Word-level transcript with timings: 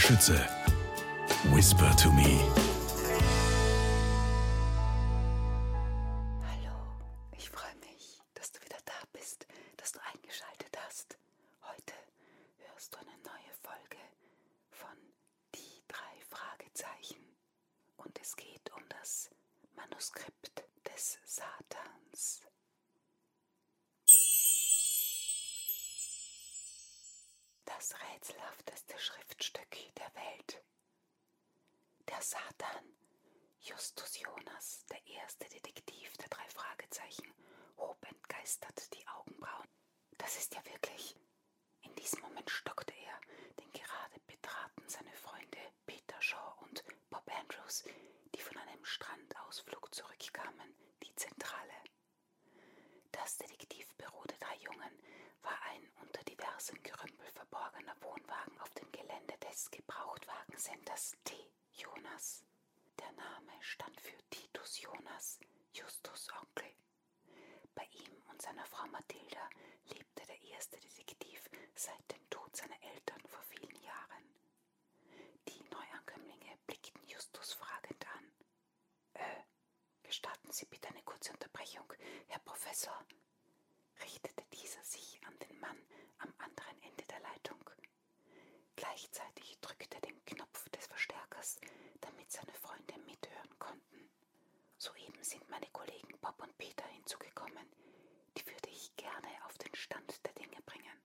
Schütze. 0.00 0.48
Whisper 1.52 1.92
to 1.96 2.10
me. 2.10 2.40
Hallo, 6.42 6.74
ich 7.36 7.50
freue 7.50 7.76
mich, 7.80 8.22
dass 8.32 8.50
du 8.50 8.60
wieder 8.62 8.78
da 8.86 8.94
bist, 9.12 9.46
dass 9.76 9.92
du 9.92 10.00
eingeschaltet 10.12 10.74
hast. 10.86 11.18
Heute 11.62 11.92
hörst 12.66 12.94
du 12.94 12.98
eine 12.98 13.10
neue 13.24 13.52
Folge 13.62 13.98
von 14.70 14.96
Die 15.54 15.82
drei 15.86 16.24
Fragezeichen. 16.30 17.20
Und 17.98 18.18
es 18.20 18.34
geht 18.36 18.72
um 18.74 18.82
das 18.88 19.28
Manuskript 19.76 20.64
des 20.88 21.18
Satans. 21.26 22.40
Das 27.80 27.94
rätselhafteste 28.12 28.98
Schriftstück 28.98 29.70
der 29.96 30.14
Welt. 30.14 30.62
Der 32.08 32.20
Satan, 32.20 32.84
Justus 33.58 34.20
Jonas, 34.20 34.84
der 34.90 35.00
erste 35.06 35.48
Detektiv 35.48 36.14
der 36.18 36.28
drei 36.28 36.46
Fragezeichen, 36.50 37.32
hob 37.78 37.96
entgeistert 38.06 38.92
die 38.92 39.08
Augenbrauen. 39.08 39.66
Das 40.18 40.36
ist 40.36 40.54
ja 40.54 40.62
wirklich. 40.66 41.16
In 41.80 41.94
diesem 41.94 42.20
Moment 42.20 42.50
stockte 42.50 42.92
er, 42.92 43.18
denn 43.58 43.72
gerade 43.72 44.20
betraten 44.26 44.86
seine 44.86 45.14
Freunde 45.14 45.58
Peter 45.86 46.20
Shaw 46.20 46.56
und 46.60 46.84
Bob 47.08 47.26
Andrews, 47.34 47.84
die 48.34 48.40
von 48.42 48.58
einem 48.58 48.84
Strandausflug 48.84 49.94
zurückkamen, 49.94 50.76
die 51.02 51.14
Zentrale. 51.16 51.72
Das 53.12 53.38
Detektivbüro 53.38 54.22
der 54.24 54.36
drei 54.38 54.56
Jungen 54.56 54.98
war 55.42 55.58
ein 55.72 55.90
unter 56.02 56.22
diversen 56.24 56.82
Gerümpel 56.82 57.30
verborgener 57.32 57.96
Wohnwagen 58.02 58.60
auf 58.60 58.74
dem 58.74 58.90
Gelände 59.70 59.76
des 59.76 59.76
Gebrauchtwagencenters 59.76 61.12
T. 61.24 61.34
Jonas. 61.72 62.44
Der 62.98 63.12
Name 63.12 63.52
stand 63.60 64.00
für 64.00 64.16
Titus 64.30 64.80
Jonas, 64.80 65.38
Justus 65.72 66.28
Onkel. 66.40 66.72
Bei 67.74 67.84
ihm 67.92 68.22
und 68.30 68.42
seiner 68.42 68.64
Frau 68.66 68.86
Mathilda 68.88 69.48
lebte 69.86 70.26
der 70.26 70.40
erste 70.42 70.78
Detektiv 70.78 71.48
seit 71.74 72.10
dem 72.10 72.28
Tod 72.30 72.54
seiner 72.56 72.80
Eltern 72.94 73.20
vor 73.26 73.42
vielen 73.42 73.76
Jahren. 73.82 74.24
Die 75.48 75.62
Neuankömmlinge 75.70 76.58
blickten 76.66 77.06
Justus 77.06 77.52
fragend 77.54 78.06
an. 78.14 78.32
Äh, 79.14 79.42
gestatten 80.02 80.50
Sie 80.52 80.66
bitte 80.66 80.88
eine 80.88 81.02
kurze 81.02 81.32
Unterbrechung, 81.32 81.92
Herr 82.28 82.40
Professor, 82.40 83.04
richtete 84.02 84.44
dieser 84.52 84.82
sich 84.84 85.20
an 85.26 85.38
den 85.38 85.58
Mann 85.60 85.78
am 86.18 86.32
anderen 86.38 86.82
Ende 86.82 87.04
der 87.04 87.20
Leitung. 87.20 87.58
Gleichzeitig 88.76 89.58
drückte 89.60 89.96
er 89.96 90.00
den 90.00 90.24
Knopf 90.24 90.68
des 90.70 90.86
Verstärkers, 90.86 91.58
damit 92.00 92.30
seine 92.32 92.52
Freunde 92.54 92.98
mithören 93.04 93.58
konnten. 93.58 94.08
Soeben 94.78 95.19
sind 95.30 95.48
meine 95.48 95.68
Kollegen 95.68 96.18
Bob 96.20 96.42
und 96.42 96.58
Peter 96.58 96.84
hinzugekommen. 96.88 97.64
Die 98.36 98.44
würde 98.46 98.68
ich 98.68 98.96
gerne 98.96 99.28
auf 99.46 99.56
den 99.58 99.72
Stand 99.76 100.26
der 100.26 100.32
Dinge 100.32 100.60
bringen. 100.66 101.00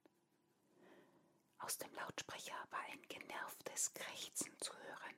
Aus 1.59 1.77
dem 1.77 1.93
Lautsprecher 1.93 2.55
war 2.71 2.79
ein 2.91 3.01
genervtes 3.03 3.93
Krächzen 3.93 4.51
zu 4.59 4.73
hören. 4.75 5.15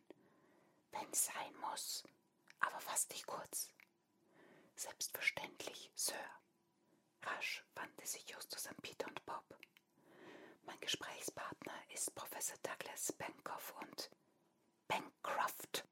Wenn's 0.91 1.25
sein 1.27 1.55
muss, 1.61 2.03
aber 2.59 2.81
fass 2.81 3.07
dich 3.07 3.25
kurz. 3.25 3.69
Selbstverständlich, 4.75 5.89
Sir. 5.95 6.29
Rasch 7.21 7.63
wandte 7.75 8.05
sich 8.05 8.29
Justus 8.29 8.67
an 8.67 8.75
Peter 8.81 9.07
und 9.07 9.25
Bob. 9.25 9.57
Mein 10.65 10.79
Gesprächspartner 10.81 11.75
ist 11.93 12.13
Professor 12.13 12.57
Douglas 12.61 13.13
Bancroft 13.13 13.73
und 13.81 14.11
Bancroft, 14.89 15.85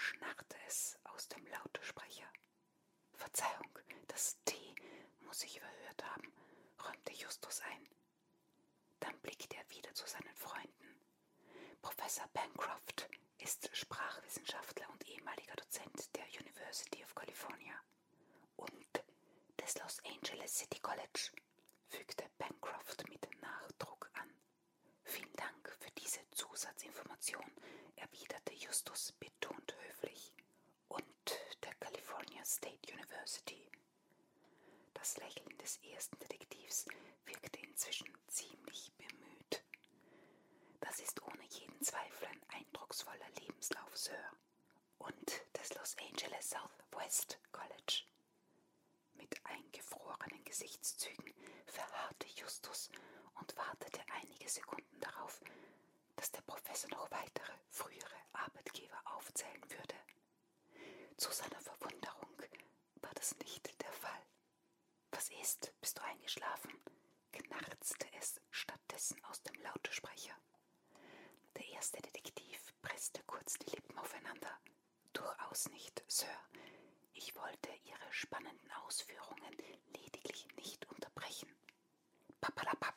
schnarrte 0.00 0.56
es 0.66 0.98
aus 1.04 1.28
dem 1.28 1.46
Lautsprecher. 1.46 2.26
Verzeihung, 3.12 3.78
das 4.08 4.38
T 4.44 4.56
muss 5.20 5.44
ich 5.44 5.58
überhört 5.58 6.04
haben, 6.04 6.32
räumte 6.82 7.12
Justus 7.12 7.60
ein. 7.60 7.86
Dann 9.00 9.18
blickte 9.20 9.56
er 9.56 9.70
wieder 9.70 9.92
zu 9.94 10.06
seinen 10.06 10.34
Freunden. 10.34 11.00
Professor 11.82 12.26
Bancroft 12.32 13.08
ist 13.38 13.68
Sprachwissenschaftler 13.76 14.88
und 14.90 15.06
ehemaliger 15.06 15.54
Dozent 15.56 16.16
der 16.16 16.24
University 16.40 17.04
of 17.04 17.14
California 17.14 17.74
und 18.56 19.04
des 19.58 19.78
Los 19.78 19.98
Angeles 20.04 20.58
City 20.58 20.80
College, 20.80 21.30
fügte 21.88 22.24
Bancroft 22.38 23.06
mit 23.08 23.28
Nachdruck 23.42 24.10
an. 24.14 24.30
Vielen 25.04 25.32
Dank 25.34 25.70
für 25.78 25.90
diese 25.92 26.20
Zusatzinformation, 26.30 27.44
erwiderte 27.96 28.54
Justus 28.54 29.12
betont 29.12 29.74
höflich. 29.86 30.32
Und 30.88 31.04
der 31.62 31.74
California 31.74 32.44
State 32.44 32.92
University. 33.30 33.70
Das 34.94 35.16
Lächeln 35.18 35.56
des 35.58 35.78
ersten 35.84 36.18
Detektivs 36.18 36.86
wirkte 37.26 37.60
inzwischen 37.60 38.08
ziemlich 38.26 38.90
bemüht. 38.96 39.62
Das 40.80 40.98
ist 40.98 41.22
ohne 41.22 41.44
jeden 41.44 41.80
Zweifel 41.80 42.26
ein 42.26 42.42
eindrucksvoller 42.48 43.30
Lebenslauf, 43.40 43.96
Sir. 43.96 44.32
Und 44.98 45.42
des 45.56 45.72
Los 45.74 45.96
Angeles 46.00 46.50
Southwest 46.50 47.38
College. 47.52 48.02
Mit 49.14 49.38
eingefrorenen 49.46 50.42
Gesichtszügen 50.44 51.32
verharrte 51.66 52.26
Justus 52.34 52.90
und 53.34 53.56
wartete 53.56 54.00
einige 54.12 54.48
Sekunden 54.48 55.00
darauf, 55.00 55.40
dass 56.16 56.32
der 56.32 56.42
Professor 56.42 56.90
noch 56.90 57.08
weitere 57.12 57.52
frühere 57.70 58.16
Arbeitgeber 58.32 59.00
aufzählen 59.04 59.70
würde. 59.70 59.94
Zu 61.16 61.30
seiner 61.30 61.60
Verwunderung 61.60 61.99
das 63.20 63.36
nicht 63.40 63.82
der 63.82 63.92
Fall. 63.92 64.22
Was 65.10 65.28
ist? 65.42 65.74
Bist 65.82 65.98
du 65.98 66.02
eingeschlafen? 66.04 66.72
knarzte 67.32 68.06
es 68.18 68.40
stattdessen 68.50 69.22
aus 69.24 69.42
dem 69.42 69.60
Lautsprecher. 69.60 70.34
Der 71.54 71.68
erste 71.68 72.00
Detektiv 72.00 72.58
presste 72.80 73.22
kurz 73.24 73.58
die 73.58 73.70
Lippen 73.72 73.98
aufeinander. 73.98 74.58
Durchaus 75.12 75.68
nicht, 75.68 76.02
Sir. 76.08 76.34
Ich 77.12 77.34
wollte 77.36 77.68
Ihre 77.84 78.10
spannenden 78.10 78.72
Ausführungen 78.86 79.54
lediglich 79.88 80.46
nicht 80.56 80.88
unterbrechen. 80.88 81.54
Papalapap, 82.40 82.96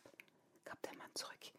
gab 0.64 0.82
der 0.84 0.96
Mann 0.96 1.14
zurück. 1.16 1.52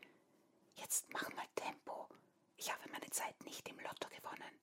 Jetzt 0.76 1.04
mach 1.10 1.30
mal 1.34 1.46
Tempo. 1.54 2.08
Ich 2.56 2.72
habe 2.72 2.88
meine 2.90 3.10
Zeit 3.10 3.38
nicht 3.44 3.68
im 3.68 3.78
Lotto 3.80 4.08
gewonnen. 4.08 4.58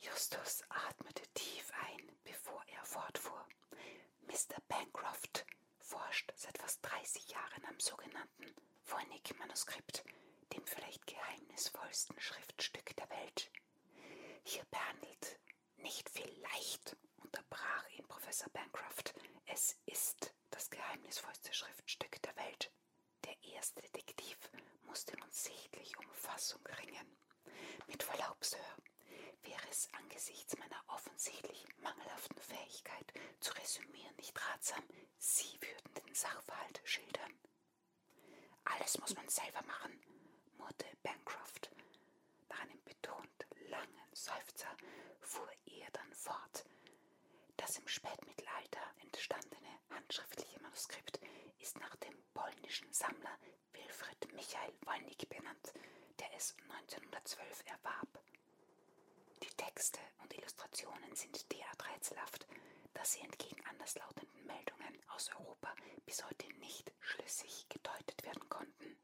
Justus 0.00 0.62
atmete 0.68 1.26
tief 1.34 1.72
ein, 1.86 2.16
bevor 2.24 2.62
er 2.68 2.84
fortfuhr. 2.84 3.44
Mr. 4.22 4.60
Bancroft 4.68 5.44
forscht 5.80 6.32
seit 6.36 6.56
fast 6.58 6.80
30 7.08 7.30
Jahren 7.30 7.64
am 7.70 7.80
sogenannten 7.80 8.54
Voynich-Manuskript, 8.84 10.04
dem 10.52 10.62
vielleicht 10.66 11.06
geheimnisvollsten 11.06 12.20
Schriftstück 12.20 12.94
der 12.96 13.08
Welt. 13.08 13.50
Hier 14.44 14.62
behandelt 14.70 15.40
nicht 15.78 16.06
vielleicht, 16.10 16.98
unterbrach 17.16 17.88
ihn 17.96 18.06
Professor 18.08 18.50
Bancroft. 18.50 19.14
Es 19.46 19.78
ist 19.86 20.34
das 20.50 20.68
geheimnisvollste 20.68 21.54
Schriftstück 21.54 22.20
der 22.20 22.36
Welt. 22.36 22.70
Der 23.24 23.42
erste 23.54 23.80
Detektiv 23.80 24.36
musste 24.84 25.18
nun 25.18 25.32
sichtlich 25.32 25.96
um 25.98 26.10
Fassung 26.12 26.60
ringen. 26.66 27.16
Mit 27.86 28.02
Verlaub, 28.02 28.44
Sir, 28.44 28.58
wäre 29.42 29.68
es 29.70 29.88
angesichts 29.92 30.56
meiner 30.58 30.82
offensichtlich 30.88 31.64
mangelhaften 31.78 32.38
Fähigkeit 32.40 33.12
zu 33.40 33.52
resümieren 33.54 34.14
nicht 34.16 34.36
ratsam, 34.48 34.82
Sie 35.18 35.58
würden 35.60 35.94
den 35.94 36.14
Sachverhalt 36.14 36.80
schildern. 36.84 37.32
Alles 38.64 38.98
muss 38.98 39.14
man 39.14 39.28
selber 39.28 39.62
machen, 39.62 39.92
murrte 40.58 40.86
Bancroft. 41.02 41.70
Nach 42.48 42.60
einem 42.60 42.82
betont 42.84 43.46
langen 43.68 44.08
Seufzer 44.12 44.76
fuhr 45.20 45.50
er 45.66 45.90
dann 45.92 46.12
fort. 46.14 46.64
Das 47.56 47.78
im 47.78 47.88
Spätmittelalter 47.88 48.80
entstandene 49.02 49.68
handschriftliche 49.90 50.60
Manuskript 50.60 51.20
ist 51.58 51.78
nach 51.80 51.96
dem 51.96 52.14
polnischen 52.34 52.92
Sammler 52.92 53.38
Wilfried 53.72 54.32
Michael 54.34 54.72
Wolnik 54.84 55.28
benannt, 55.28 55.72
der 56.20 56.32
es 56.36 56.54
1912 56.68 57.64
erwarb. 57.66 58.07
Texte 59.78 60.00
und 60.24 60.36
Illustrationen 60.36 61.14
sind 61.14 61.52
derart 61.52 61.86
rätselhaft, 61.94 62.48
dass 62.94 63.12
sie 63.12 63.20
entgegen 63.20 63.64
anderslautenden 63.66 64.44
Meldungen 64.44 65.00
aus 65.10 65.30
Europa 65.38 65.72
bis 66.04 66.24
heute 66.24 66.48
nicht 66.54 66.90
schlüssig 66.98 67.64
gedeutet 67.68 68.24
werden 68.24 68.48
konnten. 68.48 68.98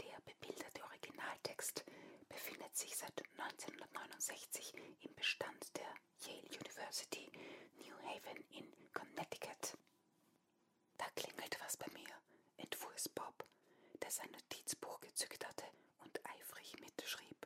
Der 0.00 0.20
bebilderte 0.20 0.84
Originaltext 0.84 1.84
befindet 2.28 2.76
sich 2.76 2.96
seit 2.96 3.20
1969 3.38 4.72
im 5.00 5.14
Bestand 5.16 5.76
der 5.76 5.92
Yale 6.20 6.46
University, 6.60 7.28
New 7.78 7.98
Haven 8.04 8.44
in 8.50 8.72
Connecticut. 8.92 9.76
Da 10.96 11.06
klingelt 11.16 11.58
was 11.58 11.76
bei 11.76 11.88
mir, 11.92 12.14
entfuhr 12.58 12.92
es 12.94 13.08
Bob, 13.08 13.44
der 14.00 14.12
sein 14.12 14.30
Notizbuch 14.30 15.00
gezückt 15.00 15.44
hatte 15.44 15.64
und 16.04 16.20
eifrig 16.24 16.78
mitschrieb. 16.78 17.45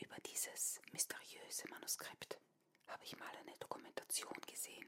Über 0.00 0.16
dieses 0.20 0.80
mysteriöse 0.92 1.68
Manuskript 1.70 2.38
habe 2.86 3.02
ich 3.04 3.16
mal 3.18 3.34
eine 3.36 3.56
Dokumentation 3.58 4.40
gesehen. 4.46 4.86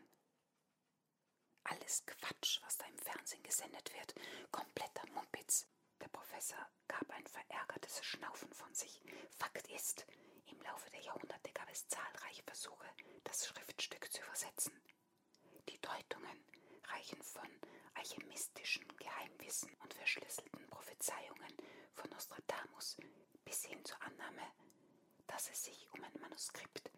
Alles 1.64 2.06
Quatsch, 2.06 2.60
was 2.62 2.78
da 2.78 2.86
im 2.86 2.96
Fernsehen 2.98 3.42
gesendet 3.42 3.92
wird, 3.92 4.14
kompletter 4.52 5.06
Mumpitz. 5.12 5.66
Der 6.00 6.08
Professor 6.08 6.64
gab 6.86 7.10
ein 7.10 7.26
verärgertes 7.26 8.04
Schnaufen 8.04 8.52
von 8.52 8.72
sich. 8.72 9.02
Fakt 9.36 9.66
ist, 9.72 10.06
im 10.46 10.60
Laufe 10.62 10.88
der 10.90 11.00
Jahrhunderte 11.00 11.52
gab 11.52 11.68
es 11.70 11.88
zahlreiche 11.88 12.44
Versuche, 12.44 12.86
das 13.24 13.48
Schriftstück 13.48 14.10
zu 14.12 14.22
übersetzen. 14.22 14.80
Die 15.68 15.80
Deutungen 15.80 16.44
reichen 16.84 17.20
von 17.22 17.48
alchemistischen 17.94 18.86
Geheimwissen 18.96 19.74
und 19.82 19.92
verschlüsselten 19.92 20.66
Prophezeiungen 20.68 21.56
von 21.94 22.08
Nostradamus 22.10 22.96
bis 23.44 23.64
hin 23.64 23.84
zur 23.84 24.00
Annahme, 24.02 24.42
dass 25.30 25.48
es 25.50 25.64
sich 25.64 25.88
um 25.92 26.02
ein 26.02 26.20
Manuskript 26.20 26.90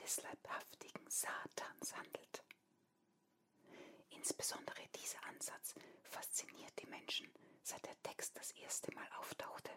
des 0.00 0.22
leibhaftigen 0.22 1.08
Satans 1.10 1.96
handelt. 1.96 2.42
Insbesondere 4.10 4.86
dieser 4.94 5.22
Ansatz 5.26 5.74
fasziniert 6.04 6.72
die 6.80 6.86
Menschen, 6.86 7.28
seit 7.62 7.84
der 7.84 8.00
Text 8.02 8.36
das 8.36 8.52
erste 8.52 8.94
Mal 8.94 9.08
auftauchte. 9.18 9.70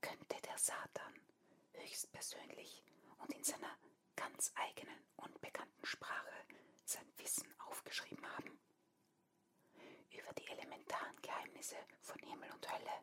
Könnte 0.00 0.40
der 0.42 0.58
Satan 0.58 1.14
höchstpersönlich 1.72 2.82
und 3.18 3.32
in 3.32 3.44
seiner 3.44 3.78
ganz 4.16 4.52
eigenen, 4.54 4.98
unbekannten 5.16 5.86
Sprache 5.86 6.34
sein 6.84 7.06
Wissen 7.16 7.48
aufgeschrieben 7.60 8.26
haben? 8.36 8.60
Über 10.10 10.32
die 10.34 10.46
elementaren 10.48 11.16
Geheimnisse 11.22 11.76
von 12.02 12.18
Himmel 12.20 12.50
und 12.52 12.70
Hölle? 12.70 13.02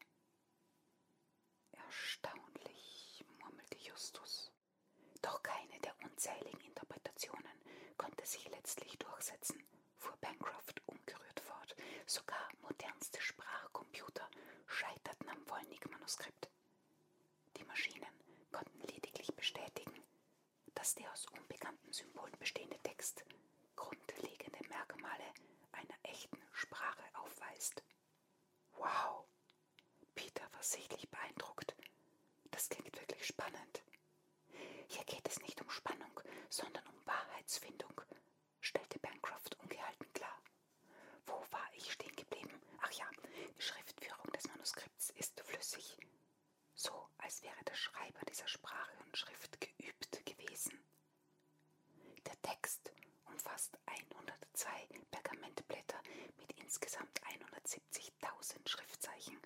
Erstaunlich, 1.72 3.25
murmelte 3.39 3.77
Justus. 3.80 4.51
Doch 5.22 5.42
keine 5.44 5.80
der 5.80 5.94
unzähligen 6.04 6.60
Interpretationen 6.62 7.51
konnte 7.98 8.25
sich 8.25 8.48
letztlich 8.50 8.98
durchsetzen, 8.98 9.63
fuhr 9.98 10.16
Bancroft 10.18 10.81
ungerührt 10.88 11.39
fort. 11.39 11.75
Sogar 12.06 12.48
modernste 12.62 13.22
Sprachcomputer 13.22 14.27
scheiterten 14.81 15.30
am 15.30 15.48
Wollnig-Manuskript. 15.48 16.50
Die 17.57 17.63
Maschinen 17.66 18.10
konnten 18.51 18.80
lediglich 18.81 19.31
bestätigen, 19.36 20.04
dass 20.74 20.95
der 20.95 21.12
aus 21.12 21.28
unbekannten 21.38 21.94
Symbolen 21.94 22.36
bestehende 22.39 22.80
Text 22.80 23.24
grundlegende 23.75 24.57
Merkmale 24.69 25.24
einer 25.72 25.98
echten 26.01 26.42
Sprache 26.51 27.04
aufweist. 27.13 27.83
Wow! 28.74 29.25
Peter 30.16 30.51
war 30.51 30.63
sichtlich 30.63 31.07
beeindruckt. 31.12 31.75
Das 32.50 32.68
klingt 32.68 33.00
wirklich 33.00 33.25
spannend. 33.27 33.84
Hier 34.88 35.04
geht 35.06 35.27
es 35.27 35.39
nicht 35.42 35.62
um 35.62 35.69
Spannung, 35.69 36.19
sondern 36.50 36.88
um 36.88 37.06
Wahrheitsfindung, 37.06 38.01
stellte 38.60 38.98
Bancroft 39.00 39.56
ungehalten 39.60 40.12
klar. 40.13 40.42
Wo 41.27 41.34
war 41.51 41.69
ich 41.75 41.92
stehen 41.92 42.16
geblieben? 42.16 42.60
Ach 42.81 42.92
ja, 42.94 43.06
die 43.57 43.62
Schriftführung 43.62 44.31
des 44.34 44.48
Manuskripts 44.48 45.10
flüssig. 45.71 45.97
So, 46.75 47.07
als 47.18 47.41
wäre 47.44 47.63
der 47.65 47.75
Schreiber 47.75 48.19
dieser 48.27 48.47
Sprache 48.47 48.97
und 49.06 49.18
Schrift 49.18 49.59
geübt 49.62 50.25
gewesen. 50.25 50.83
Der 52.25 52.41
Text 52.41 52.91
umfasst 53.25 53.77
102 53.85 54.69
Pergamentblätter 55.12 56.01
mit 56.38 56.51
insgesamt 56.59 57.21
170.000 57.23 58.68
Schriftzeichen, 58.68 59.39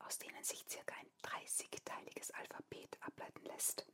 aus 0.00 0.18
denen 0.18 0.42
sich 0.42 0.64
circa 0.68 0.94
ein 0.96 1.10
30-teiliges 1.22 2.32
Alphabet 2.32 2.96
ableiten 3.02 3.44
lässt. 3.44 3.86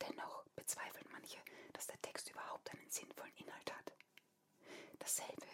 Dennoch 0.00 0.44
bezweifeln 0.54 1.08
manche, 1.10 1.38
dass 1.72 1.86
der 1.86 2.00
Text 2.02 2.30
überhaupt 2.30 2.70
einen 2.72 2.90
sinnvollen 2.90 3.34
Inhalt 3.36 3.74
hat. 3.74 3.92
Dasselbe 4.98 5.46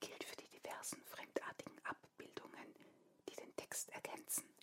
gilt 0.00 0.24
für 0.24 0.36
die 0.36 0.48
diversen 0.48 1.02
fremdartigen 1.04 1.78
Abbildungen, 1.84 2.74
die 3.28 3.36
den 3.36 3.54
Text 3.56 3.90
ergänzen. 3.90 4.53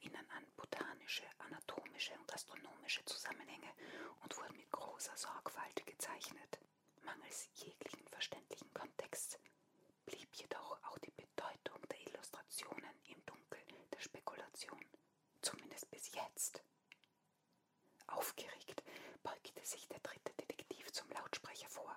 Sie 0.00 0.06
erinnern 0.06 0.30
an 0.30 0.46
botanische, 0.56 1.24
anatomische 1.38 2.14
und 2.14 2.32
astronomische 2.32 3.04
Zusammenhänge 3.04 3.70
und 4.22 4.34
wurden 4.36 4.56
mit 4.56 4.70
großer 4.70 5.14
Sorgfalt 5.16 5.84
gezeichnet. 5.86 6.58
Mangels 7.02 7.48
jeglichen 7.54 8.06
verständlichen 8.08 8.72
Kontexts 8.72 9.38
blieb 10.06 10.34
jedoch 10.36 10.82
auch 10.84 10.98
die 10.98 11.10
Bedeutung 11.10 11.86
der 11.88 12.00
Illustrationen 12.06 13.00
im 13.08 13.24
Dunkel 13.26 13.58
der 13.92 14.00
Spekulation, 14.00 14.84
zumindest 15.42 15.90
bis 15.90 16.10
jetzt. 16.14 16.62
Aufgeregt 18.06 18.82
beugte 19.22 19.64
sich 19.66 19.86
der 19.88 20.00
dritte 20.00 20.32
Detektiv 20.34 20.90
zum 20.92 21.10
Lautsprecher 21.10 21.68
vor. 21.68 21.94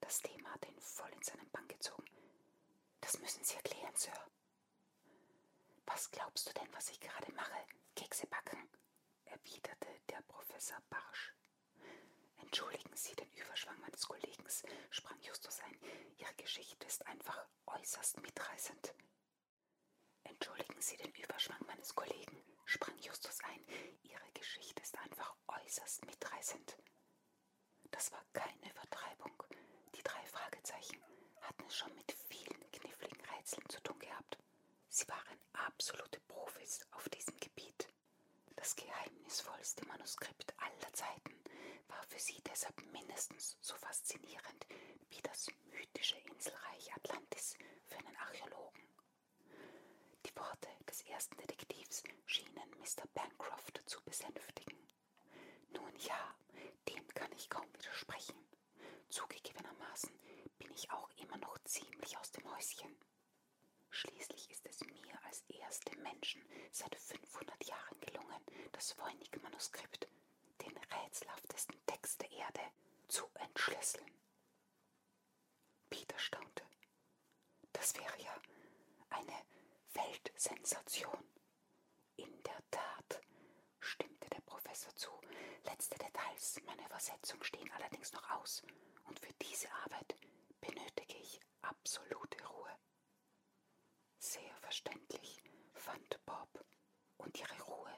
Das 0.00 0.20
Thema 0.20 0.52
hatte 0.54 0.68
ihn 0.68 0.80
voll 0.80 1.10
in 1.12 1.22
seinen 1.22 1.50
Bann 1.50 1.68
gezogen. 1.68 2.10
Das 3.00 3.18
müssen 3.18 3.44
Sie 3.44 3.56
erklären, 3.56 3.94
Sir. 3.94 4.14
Glaubst 6.12 6.48
du 6.48 6.52
denn, 6.54 6.72
was 6.72 6.90
ich 6.90 7.00
gerade 7.00 7.32
mache? 7.32 7.66
Kekse 7.94 8.26
backen? 8.26 8.68
erwiderte 9.24 9.88
der 10.08 10.22
Professor 10.22 10.78
barsch. 10.88 11.34
Entschuldigen 12.38 12.94
Sie 12.96 13.14
den 13.16 13.30
Überschwang 13.32 13.78
meines 13.80 14.06
Kollegen, 14.06 14.44
sprang 14.90 15.20
Justus 15.22 15.60
ein. 15.60 15.78
Ihre 16.18 16.34
Geschichte 16.34 16.86
ist 16.86 17.06
einfach 17.06 17.46
äußerst 17.66 18.20
mitreißend. 18.20 18.94
Entschuldigen 20.24 20.80
Sie 20.80 20.96
den 20.96 21.12
Überschwang 21.14 21.64
meines 21.66 21.94
Kollegen, 21.94 22.42
sprang 22.64 22.98
Justus 22.98 23.38
ein. 23.44 23.64
Ihre 24.02 24.30
Geschichte 24.34 24.82
ist 24.82 24.96
einfach 24.98 25.34
äußerst 25.48 26.04
mitreißend. 26.06 26.76
Das 27.90 28.12
war 28.12 28.24
keine 28.32 28.70
Übertreibung. 28.70 29.42
Die 29.94 30.02
drei 30.02 30.24
Fragezeichen 30.26 31.02
hatten 31.40 31.64
es 31.66 31.76
schon 31.76 31.94
mit 31.94 32.12
vielen 32.28 32.70
kniffligen 32.72 33.20
Rätseln 33.26 33.68
zu 33.68 33.80
tun 33.82 33.98
gehabt. 33.98 34.25
Sie 34.96 35.06
waren 35.08 35.38
absolute 35.52 36.18
Profis 36.20 36.80
auf 36.92 37.06
diesem 37.10 37.36
Gebiet. 37.36 37.86
Das 38.54 38.74
geheimnisvollste 38.74 39.84
Manuskript 39.84 40.54
aller 40.56 40.90
Zeiten 40.94 41.34
war 41.88 42.02
für 42.04 42.18
sie 42.18 42.40
deshalb 42.50 42.80
mindestens 42.92 43.58
so 43.60 43.74
faszinierend 43.74 44.66
wie 45.10 45.20
das 45.20 45.48
mythische 45.70 46.16
Inselreich 46.20 46.96
Atlantis 46.96 47.58
für 47.84 47.98
einen 47.98 48.16
Archäologen. 48.16 48.88
Die 50.24 50.34
Worte 50.34 50.68
des 50.88 51.02
ersten 51.02 51.36
Detektivs 51.36 52.02
schienen 52.24 52.70
Mr. 52.78 53.06
Bancroft 53.12 53.82
zu 53.84 54.02
besänftigen. 54.02 54.78
Nun 55.72 55.94
ja, 55.98 56.34
dem 56.88 57.06
kann 57.08 57.32
ich 57.32 57.50
kaum 57.50 57.70
widersprechen. 57.74 58.48
Zugegebenermaßen 59.10 60.18
bin 60.58 60.70
ich 60.72 60.90
auch 60.90 61.10
immer 61.16 61.36
noch 61.36 61.58
ziemlich 61.64 62.16
aus 62.16 62.32
dem 62.32 62.50
Häuschen. 62.56 62.96
Schließlich 63.96 64.45
als 65.66 65.78
erstem 65.78 66.02
Menschen 66.02 66.42
seit 66.70 66.94
500 66.94 67.64
Jahren 67.66 68.00
gelungen, 68.00 68.44
das 68.72 68.96
Voynich-Manuskript, 68.98 70.08
den 70.60 70.76
rätselhaftesten 70.76 71.76
Text 71.86 72.20
der 72.22 72.30
Erde, 72.30 72.60
zu 73.08 73.24
entschlüsseln. 73.34 74.10
Peter 75.90 76.18
staunte. 76.18 76.64
Das 77.72 77.94
wäre 77.96 78.22
ja 78.22 78.40
eine 79.10 79.36
Weltsensation. 79.94 81.28
In 82.16 82.42
der 82.44 82.62
Tat, 82.70 83.20
stimmte 83.80 84.28
der 84.30 84.40
Professor 84.42 84.94
zu. 84.94 85.10
Letzte 85.64 85.98
Details 85.98 86.60
meiner 86.64 86.86
Übersetzung 86.86 87.42
stehen 87.42 87.70
allerdings 87.72 88.12
noch 88.12 88.30
aus, 88.30 88.62
und 89.04 89.18
für 89.18 89.32
diese 89.34 89.70
Arbeit 89.84 90.16
benötige 90.60 91.16
ich 91.18 91.40
absolute 91.62 92.44
Ruhe. 92.46 92.78
Sehr 94.18 94.54
verständlich, 94.60 95.42
fand 95.74 96.18
Bob, 96.26 96.64
und 97.18 97.38
ihre 97.38 97.62
Ruhe 97.62 97.92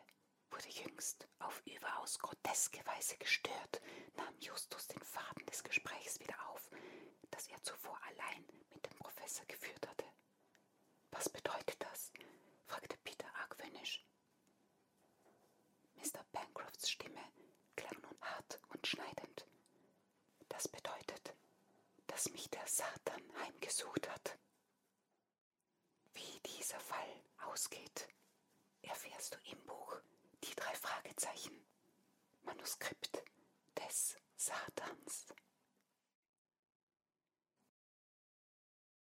wurde 0.51 0.69
jüngst 0.69 1.27
auf 1.39 1.63
überaus 1.79 2.19
groteske 2.19 2.85
Weise 2.87 3.17
gestört, 3.19 3.81
nahm 4.17 4.35
Justus 4.41 4.87
den 4.89 5.03
Faden 5.03 5.47
des 5.47 5.63
Gesprächs 5.63 6.19
wieder 6.21 6.37
auf, 6.51 6.71
das 7.31 7.47
er 7.49 7.63
zuvor 7.63 7.99
allein 8.09 8.45
mit 8.75 8.85
dem 8.87 8.97
Professor 8.99 9.45
geführt 9.47 9.87
hatte. 9.89 10.05
Was 11.11 11.29
bedeutet 11.29 11.77
das? 11.81 12.13
fragte 12.67 12.97
Peter 12.99 13.27
argwöhnisch. 13.37 14.05
Mr. 15.97 16.25
Bancrofts 16.33 16.91
Stimme 16.91 17.23
klang 17.77 18.01
nun 18.03 18.21
hart 18.21 18.61
und 18.69 18.87
schneidend. 18.87 19.47
Das 20.49 20.69
bedeutet, 20.69 21.35
dass 22.09 22.31
mich 22.31 22.51
der 22.51 22.67
Satan 22.67 23.23
heimgesucht 23.41 24.09
hat. 24.11 24.39
Wie 26.15 26.41
dieser 26.41 26.81
Fall 26.81 27.23
ausgeht, 27.39 28.09
die 30.45 30.55
drei 30.55 30.75
Fragezeichen 30.75 31.53
Manuskript 32.43 33.23
des 33.77 34.17
Satans. 34.37 35.27